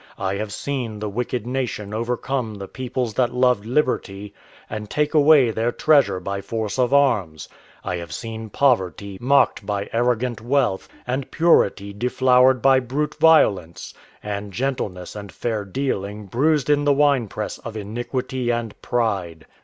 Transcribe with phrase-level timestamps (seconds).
[0.17, 4.33] I have seen the wicked nation overcome the peoples that loved liberty,
[4.67, 7.47] and take away their treasure by force of arms.
[7.83, 13.93] I have seen poverty mocked by arrogant wealth, and purity deflowered by brute violence,
[14.23, 19.45] and gentleness and fair dealing bruised in the winepress of iniquity and pride.